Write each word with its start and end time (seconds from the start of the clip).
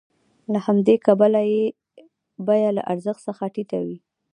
له 0.51 0.59
همدې 0.65 0.95
کبله 1.05 1.41
یې 1.51 1.63
بیه 2.45 2.69
له 2.77 2.81
ارزښت 2.91 3.21
څخه 3.27 3.43
ټیټه 3.53 3.79
وي 3.85 3.97